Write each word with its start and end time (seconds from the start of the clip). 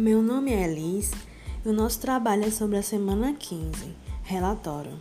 Meu 0.00 0.22
nome 0.22 0.50
é 0.50 0.64
Elis 0.64 1.10
e 1.62 1.68
o 1.68 1.74
nosso 1.74 2.00
trabalho 2.00 2.46
é 2.46 2.50
sobre 2.50 2.78
a 2.78 2.82
semana 2.82 3.34
15, 3.34 3.94
relatório. 4.22 4.98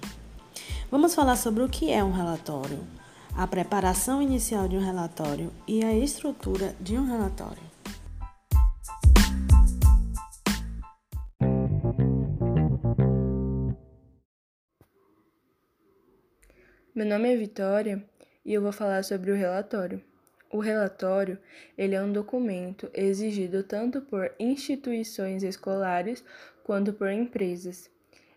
Vamos 0.91 1.15
falar 1.15 1.37
sobre 1.37 1.63
o 1.63 1.69
que 1.69 1.89
é 1.89 2.03
um 2.03 2.11
relatório, 2.11 2.85
a 3.33 3.47
preparação 3.47 4.21
inicial 4.21 4.67
de 4.67 4.75
um 4.75 4.81
relatório 4.81 5.53
e 5.65 5.85
a 5.85 5.93
estrutura 5.93 6.75
de 6.81 6.97
um 6.97 7.05
relatório. 7.05 7.63
Meu 16.93 17.05
nome 17.05 17.33
é 17.33 17.37
Vitória 17.37 18.05
e 18.43 18.53
eu 18.53 18.61
vou 18.61 18.73
falar 18.73 19.05
sobre 19.05 19.31
o 19.31 19.35
relatório. 19.35 20.08
O 20.51 20.57
relatório, 20.59 21.37
ele 21.77 21.93
é 21.93 22.01
um 22.01 22.11
documento 22.11 22.89
exigido 22.93 23.61
tanto 23.63 24.01
por 24.01 24.33
instituições 24.39 25.43
escolares 25.43 26.23
quanto 26.63 26.91
por 26.91 27.11
empresas. 27.11 27.89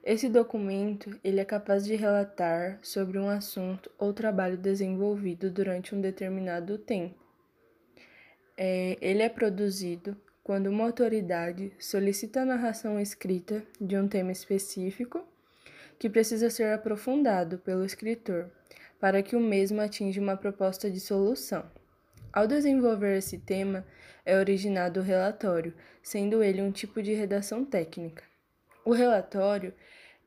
Esse 0.05 0.29
documento, 0.29 1.19
ele 1.23 1.41
é 1.41 1.45
capaz 1.45 1.85
de 1.85 1.95
relatar 1.95 2.79
sobre 2.83 3.19
um 3.19 3.29
assunto 3.29 3.91
ou 3.99 4.13
trabalho 4.13 4.59
desenvolvido 4.59 5.51
durante 5.51 5.95
um 5.95 6.01
determinado 6.01 6.77
tempo. 6.77 7.15
É, 8.59 8.99
ele 9.01 9.23
é 9.23 9.29
produzido 9.29 10.15
quando 10.45 10.67
uma 10.67 10.85
autoridade 10.85 11.73
solicita 11.79 12.43
a 12.43 12.45
narração 12.45 13.01
escrita 13.01 13.63
de 13.81 13.97
um 13.97 14.07
tema 14.07 14.33
específico 14.33 15.25
que 15.99 16.11
precisa 16.11 16.51
ser 16.51 16.73
aprofundado 16.75 17.59
pelo 17.59 17.85
escritor 17.85 18.51
para 19.01 19.23
que 19.23 19.37
o 19.37 19.41
mesmo 19.41 19.81
atinja 19.81 20.21
uma 20.21 20.37
proposta 20.37 20.91
de 20.91 21.01
solução. 21.01 21.65
Ao 22.33 22.47
desenvolver 22.47 23.19
esse 23.19 23.39
tema, 23.39 23.87
é 24.25 24.39
originado 24.39 25.01
o 25.01 25.03
relatório, 25.03 25.75
sendo 26.03 26.43
ele 26.43 26.63
um 26.63 26.73
tipo 26.73 27.03
de 27.03 27.13
redação 27.13 27.65
técnica. 27.65 28.25
O 28.85 28.93
relatório 28.93 29.75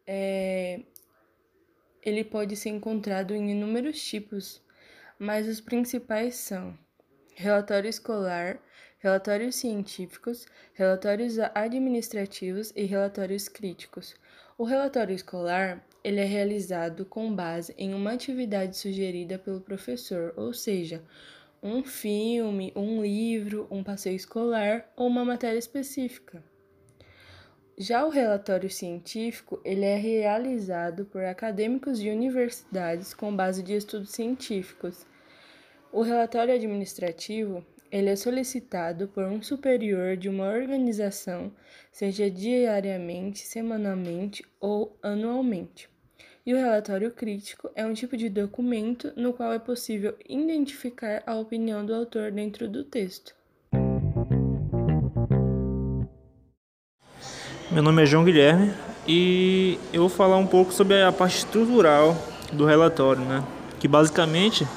é, 0.05 0.81
ele 2.03 2.23
pode 2.23 2.55
ser 2.55 2.69
encontrado 2.69 3.33
em 3.33 3.51
inúmeros 3.51 3.99
tipos, 4.03 4.61
mas 5.17 5.47
os 5.47 5.59
principais 5.59 6.35
são 6.35 6.77
relatório 7.33 7.89
escolar, 7.89 8.59
relatórios 8.99 9.55
científicos, 9.55 10.45
relatórios 10.73 11.37
administrativos 11.55 12.71
e 12.75 12.83
relatórios 12.83 13.47
críticos. 13.47 14.15
O 14.57 14.63
relatório 14.63 15.15
escolar 15.15 15.83
ele 16.03 16.19
é 16.19 16.23
realizado 16.23 17.03
com 17.03 17.35
base 17.35 17.73
em 17.77 17.93
uma 17.95 18.11
atividade 18.11 18.77
sugerida 18.77 19.39
pelo 19.39 19.59
professor, 19.59 20.33
ou 20.37 20.53
seja, 20.53 21.03
um 21.65 21.83
filme, 21.83 22.71
um 22.75 23.01
livro, 23.01 23.67
um 23.71 23.83
passeio 23.83 24.15
escolar 24.15 24.87
ou 24.95 25.07
uma 25.07 25.25
matéria 25.25 25.57
específica. 25.57 26.43
Já 27.75 28.05
o 28.05 28.09
relatório 28.09 28.69
científico, 28.69 29.59
ele 29.65 29.83
é 29.83 29.95
realizado 29.95 31.05
por 31.05 31.25
acadêmicos 31.25 31.99
de 31.99 32.11
universidades 32.11 33.15
com 33.15 33.35
base 33.35 33.63
de 33.63 33.73
estudos 33.73 34.11
científicos. 34.11 35.07
O 35.91 36.03
relatório 36.03 36.53
administrativo, 36.53 37.65
ele 37.91 38.11
é 38.11 38.15
solicitado 38.15 39.07
por 39.07 39.23
um 39.23 39.41
superior 39.41 40.15
de 40.15 40.29
uma 40.29 40.47
organização, 40.47 41.51
seja 41.91 42.29
diariamente, 42.29 43.39
semanalmente 43.39 44.45
ou 44.59 44.95
anualmente. 45.01 45.89
E 46.47 46.53
o 46.53 46.57
relatório 46.57 47.09
crítico 47.09 47.71
é 47.73 47.83
um 47.83 47.95
tipo 47.95 48.15
de 48.15 48.29
documento 48.29 49.11
no 49.15 49.33
qual 49.33 49.51
é 49.51 49.57
possível 49.57 50.13
identificar 50.29 51.23
a 51.25 51.33
opinião 51.33 51.83
do 51.83 51.91
autor 51.91 52.31
dentro 52.31 52.69
do 52.69 52.83
texto. 52.83 53.33
Meu 57.71 57.81
nome 57.81 58.03
é 58.03 58.05
João 58.05 58.23
Guilherme 58.23 58.71
e 59.07 59.79
eu 59.91 60.01
vou 60.01 60.09
falar 60.09 60.37
um 60.37 60.45
pouco 60.45 60.71
sobre 60.71 61.01
a 61.01 61.11
parte 61.11 61.39
estrutural 61.39 62.15
do 62.53 62.63
relatório, 62.63 63.25
né? 63.25 63.43
Que 63.79 63.87
basicamente 63.87 64.67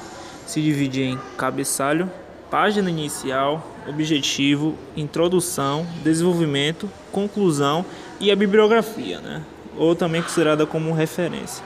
se 0.47 0.59
divide 0.59 1.03
em 1.03 1.19
cabeçalho, 1.37 2.11
página 2.49 2.89
inicial, 2.89 3.63
objetivo, 3.87 4.75
introdução, 4.97 5.85
desenvolvimento, 6.03 6.89
conclusão 7.11 7.85
e 8.19 8.31
a 8.31 8.35
bibliografia, 8.35 9.21
né? 9.21 9.45
Ou 9.77 9.95
também 9.95 10.21
considerada 10.21 10.65
como 10.65 10.93
referência. 10.93 11.63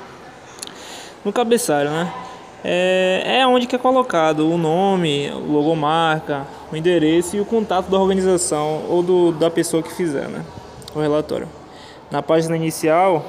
No 1.23 1.31
cabeçalho, 1.31 1.89
né? 1.89 2.13
É, 2.63 3.39
é 3.39 3.47
onde 3.47 3.67
que 3.67 3.75
é 3.75 3.79
colocado 3.79 4.49
o 4.49 4.57
nome, 4.57 5.29
o 5.31 5.51
logomarca, 5.51 6.47
o 6.71 6.75
endereço 6.75 7.35
e 7.35 7.41
o 7.41 7.45
contato 7.45 7.89
da 7.89 7.97
organização 7.97 8.83
ou 8.87 9.03
do, 9.03 9.31
da 9.33 9.49
pessoa 9.49 9.83
que 9.83 9.93
fizer, 9.93 10.27
né? 10.29 10.43
O 10.95 10.99
relatório. 10.99 11.47
Na 12.09 12.21
página 12.21 12.55
inicial 12.55 13.25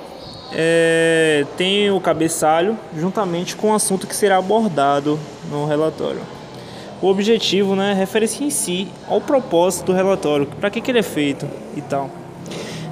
é, 0.52 1.44
tem 1.56 1.90
o 1.90 2.00
cabeçalho 2.00 2.78
juntamente 2.96 3.56
com 3.56 3.70
o 3.70 3.74
assunto 3.74 4.06
que 4.06 4.14
será 4.14 4.36
abordado 4.36 5.18
no 5.50 5.66
relatório. 5.66 6.20
O 7.02 7.08
objetivo, 7.08 7.74
né, 7.74 7.92
refere-se 7.92 8.44
em 8.44 8.50
si 8.50 8.88
ao 9.08 9.20
propósito 9.20 9.86
do 9.86 9.92
relatório, 9.92 10.46
para 10.60 10.70
que, 10.70 10.80
que 10.80 10.90
ele 10.90 11.00
é 11.00 11.02
feito 11.02 11.46
e 11.76 11.80
tal 11.82 12.23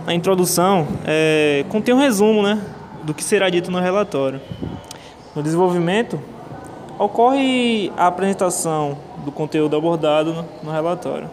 a 0.06 0.12
introdução 0.12 0.88
é, 1.04 1.64
contém 1.68 1.94
um 1.94 1.98
resumo 1.98 2.42
né, 2.42 2.60
do 3.04 3.14
que 3.14 3.22
será 3.22 3.48
dito 3.48 3.70
no 3.70 3.80
relatório. 3.80 4.40
No 5.34 5.42
desenvolvimento, 5.42 6.20
ocorre 6.98 7.92
a 7.96 8.06
apresentação 8.06 8.98
do 9.24 9.30
conteúdo 9.30 9.76
abordado 9.76 10.32
no, 10.32 10.44
no 10.64 10.70
relatório. 10.70 11.30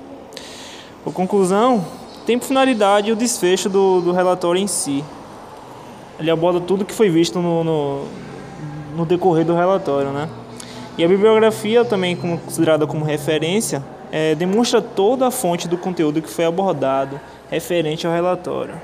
A 1.05 1.11
conclusão 1.11 1.83
tem 2.25 2.37
por 2.37 2.45
finalidade 2.45 3.11
o 3.11 3.15
desfecho 3.15 3.69
do, 3.69 4.01
do 4.01 4.11
relatório 4.11 4.61
em 4.61 4.67
si. 4.67 5.03
Ele 6.19 6.29
aborda 6.29 6.59
tudo 6.59 6.85
que 6.85 6.93
foi 6.93 7.09
visto 7.09 7.39
no, 7.39 7.63
no, 7.63 8.05
no 8.95 9.05
decorrer 9.05 9.45
do 9.45 9.55
relatório. 9.55 10.11
Né? 10.11 10.29
E 10.97 11.03
a 11.03 11.07
bibliografia, 11.07 11.83
também 11.83 12.15
considerada 12.15 12.85
como 12.85 13.03
referência, 13.03 13.83
é, 14.11 14.33
demonstra 14.35 14.81
toda 14.81 15.27
a 15.27 15.31
fonte 15.31 15.67
do 15.67 15.77
conteúdo 15.77 16.21
que 16.21 16.29
foi 16.29 16.45
abordado 16.45 17.19
referente 17.49 18.07
ao 18.07 18.13
relatório. 18.13 18.79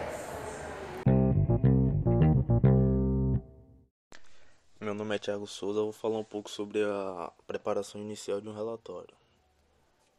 Meu 4.80 4.94
nome 4.94 5.16
é 5.16 5.20
Thiago 5.20 5.48
Souza, 5.48 5.82
vou 5.82 5.92
falar 5.92 6.20
um 6.20 6.24
pouco 6.24 6.50
sobre 6.50 6.84
a 6.84 7.32
preparação 7.48 8.00
inicial 8.02 8.40
de 8.40 8.48
um 8.48 8.54
relatório. 8.54 9.16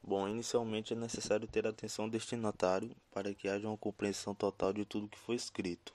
Bom, 0.03 0.29
inicialmente 0.29 0.93
é 0.93 0.97
necessário 0.97 1.49
ter 1.49 1.67
atenção 1.67 2.05
ao 2.05 2.11
destinatário 2.11 2.91
para 3.13 3.35
que 3.35 3.49
haja 3.49 3.67
uma 3.67 3.77
compreensão 3.77 4.35
total 4.35 4.73
de 4.73 4.85
tudo 4.85 5.09
que 5.09 5.19
foi 5.19 5.35
escrito. 5.35 5.93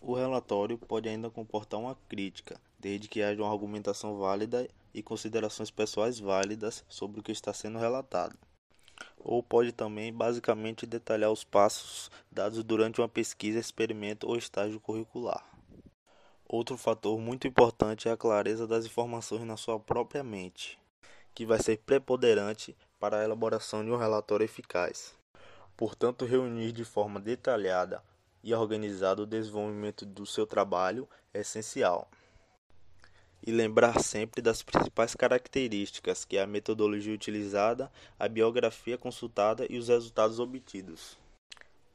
O 0.00 0.14
relatório 0.14 0.76
pode 0.76 1.08
ainda 1.08 1.30
comportar 1.30 1.80
uma 1.80 1.96
crítica, 2.08 2.60
desde 2.78 3.08
que 3.08 3.22
haja 3.22 3.42
uma 3.42 3.50
argumentação 3.50 4.18
válida 4.18 4.68
e 4.96 5.02
considerações 5.02 5.70
pessoais 5.70 6.18
válidas 6.18 6.84
sobre 6.88 7.20
o 7.20 7.22
que 7.22 7.30
está 7.30 7.52
sendo 7.52 7.78
relatado 7.78 8.36
ou 9.18 9.42
pode 9.42 9.72
também 9.72 10.12
basicamente 10.12 10.86
detalhar 10.86 11.30
os 11.30 11.44
passos 11.44 12.10
dados 12.30 12.62
durante 12.62 13.00
uma 13.00 13.08
pesquisa, 13.08 13.58
experimento 13.58 14.26
ou 14.26 14.36
estágio 14.36 14.80
curricular. 14.80 15.44
Outro 16.48 16.76
fator 16.76 17.18
muito 17.18 17.48
importante 17.48 18.08
é 18.08 18.12
a 18.12 18.16
clareza 18.16 18.66
das 18.66 18.86
informações 18.86 19.42
na 19.42 19.56
sua 19.56 19.80
própria 19.80 20.22
mente, 20.22 20.78
que 21.34 21.44
vai 21.44 21.60
ser 21.60 21.78
preponderante 21.78 22.76
para 23.00 23.18
a 23.18 23.24
elaboração 23.24 23.84
de 23.84 23.90
um 23.90 23.96
relatório 23.96 24.44
eficaz. 24.44 25.14
Portanto, 25.76 26.24
reunir 26.24 26.72
de 26.72 26.84
forma 26.84 27.18
detalhada 27.18 28.02
e 28.42 28.54
organizada 28.54 29.22
o 29.22 29.26
desenvolvimento 29.26 30.06
do 30.06 30.24
seu 30.24 30.46
trabalho 30.46 31.08
é 31.34 31.40
essencial 31.40 32.08
e 33.46 33.52
lembrar 33.52 34.02
sempre 34.02 34.42
das 34.42 34.60
principais 34.64 35.14
características, 35.14 36.24
que 36.24 36.36
é 36.36 36.42
a 36.42 36.46
metodologia 36.48 37.14
utilizada, 37.14 37.90
a 38.18 38.26
biografia 38.26 38.98
consultada 38.98 39.64
e 39.70 39.78
os 39.78 39.86
resultados 39.86 40.40
obtidos. 40.40 41.16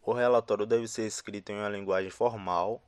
O 0.02 0.14
relatório 0.14 0.66
deve 0.66 0.88
ser 0.88 1.06
escrito 1.06 1.52
em 1.52 1.56
uma 1.56 1.68
linguagem 1.68 2.10
formal 2.10 2.82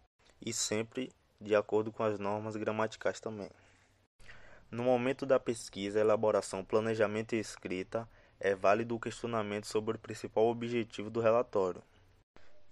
e 0.43 0.53
sempre 0.53 1.11
de 1.41 1.53
acordo 1.53 1.91
com 1.91 2.03
as 2.03 2.17
normas 2.17 2.55
gramaticais 2.55 3.19
também. 3.19 3.49
No 4.71 4.83
momento 4.83 5.25
da 5.25 5.39
pesquisa, 5.39 5.99
elaboração, 5.99 6.63
planejamento 6.63 7.35
e 7.35 7.39
escrita, 7.39 8.07
é 8.39 8.55
válido 8.55 8.95
o 8.95 8.99
questionamento 8.99 9.67
sobre 9.67 9.97
o 9.97 9.99
principal 9.99 10.47
objetivo 10.47 11.09
do 11.09 11.19
relatório. 11.19 11.83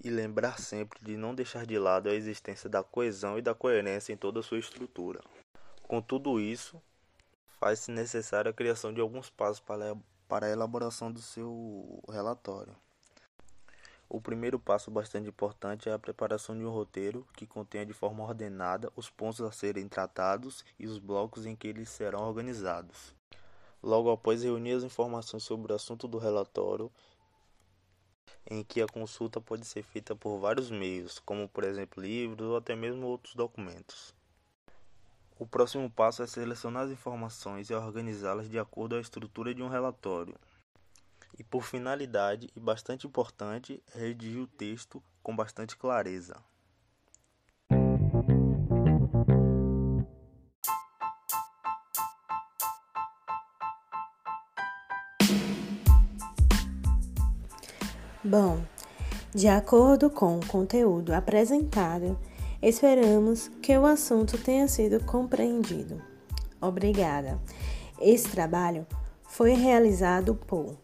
E 0.04 0.10
lembrar 0.10 0.57
sempre 0.57 1.00
de 1.04 1.16
não 1.16 1.36
deixar 1.36 1.66
de 1.66 1.77
lado 1.77 2.10
a 2.10 2.16
existência 2.16 2.69
da 2.69 2.81
coesão 2.81 3.38
e 3.38 3.42
da 3.42 3.54
coerência 3.54 4.13
em 4.13 4.18
toda 4.18 4.39
a 4.39 4.44
sua 4.44 4.57
estrutura. 4.57 5.21
Com 5.92 6.02
tudo 6.02 6.40
isso, 6.40 6.82
faz-se 7.60 7.92
necessária 7.92 8.50
a 8.50 8.54
criação 8.54 8.94
de 8.94 9.02
alguns 9.02 9.30
passos 9.30 9.60
para, 9.60 9.94
para 10.26 10.46
a 10.46 10.50
elaboração 10.50 11.12
do 11.12 11.22
seu 11.22 12.02
relatório. 12.10 12.74
O 14.08 14.22
primeiro 14.22 14.58
passo 14.58 14.90
bastante 14.90 15.28
importante 15.28 15.90
é 15.90 15.92
a 15.92 16.00
preparação 16.00 16.58
de 16.58 16.64
um 16.64 16.70
roteiro 16.70 17.28
que 17.36 17.46
contenha 17.46 17.86
de 17.86 17.92
forma 17.92 18.24
ordenada 18.24 18.90
os 18.96 19.10
pontos 19.10 19.42
a 19.42 19.52
serem 19.52 19.90
tratados 19.90 20.64
e 20.80 20.88
os 20.88 20.98
blocos 20.98 21.46
em 21.46 21.58
que 21.58 21.68
eles 21.68 21.90
serão 21.90 22.22
organizados. 22.22 23.14
Logo 23.84 24.10
após 24.10 24.44
reunir 24.44 24.72
as 24.72 24.84
informações 24.84 25.44
sobre 25.44 25.74
o 25.74 25.76
assunto 25.76 26.08
do 26.08 26.18
relatório, 26.18 26.90
em 28.50 28.64
que 28.64 28.82
a 28.82 28.88
consulta 28.88 29.42
pode 29.42 29.66
ser 29.66 29.84
feita 29.84 30.16
por 30.16 30.40
vários 30.40 30.72
meios, 30.72 31.20
como 31.20 31.50
por 31.50 31.66
exemplo 31.66 32.02
livros 32.02 32.48
ou 32.48 32.56
até 32.56 32.78
mesmo 32.78 33.08
outros 33.08 33.36
documentos. 33.36 34.20
O 35.42 35.48
próximo 35.48 35.90
passo 35.90 36.22
é 36.22 36.28
selecionar 36.28 36.84
as 36.84 36.92
informações 36.92 37.68
e 37.68 37.74
organizá-las 37.74 38.48
de 38.48 38.60
acordo 38.60 38.96
a 38.96 39.02
estrutura 39.02 39.56
de 39.56 39.64
um 39.64 39.70
relatório. 39.70 40.36
E 41.36 41.44
por 41.44 41.64
finalidade, 41.64 42.48
e 42.56 42.60
bastante 42.60 43.08
importante, 43.08 43.82
redigir 43.92 44.40
o 44.40 44.46
texto 44.46 45.02
com 45.24 45.36
bastante 45.36 45.76
clareza. 45.76 46.36
Bom, 58.24 58.64
de 59.34 59.48
acordo 59.48 60.12
com 60.12 60.38
o 60.38 60.46
conteúdo 60.46 61.16
apresentado, 61.16 62.16
esperamos 62.62 63.50
que 63.62 63.78
o 63.78 63.86
assunto 63.86 64.38
tenha 64.38 64.68
sido 64.68 65.04
compreendido. 65.04 66.02
Obrigada. 66.62 67.40
Esse 68.00 68.30
trabalho 68.30 68.86
foi 69.24 69.54
realizado 69.54 70.36
por 70.36 70.78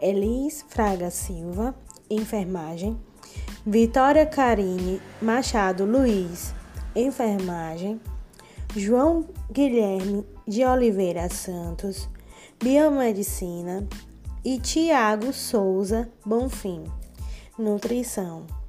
Elis 0.00 0.64
Fraga 0.68 1.10
Silva, 1.10 1.74
enfermagem, 2.10 2.98
Vitória 3.64 4.26
Carine 4.26 5.00
Machado 5.20 5.84
Luiz, 5.84 6.52
enfermagem, 6.94 8.00
João 8.74 9.26
Guilherme 9.50 10.26
de 10.46 10.64
Oliveira 10.64 11.28
Santos, 11.28 12.08
biomedicina, 12.62 13.86
e 14.44 14.58
Tiago 14.58 15.32
Souza 15.32 16.10
Bonfim, 16.26 16.84
nutrição. 17.56 18.61